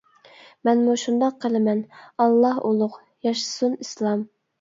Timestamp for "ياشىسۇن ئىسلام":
3.29-4.25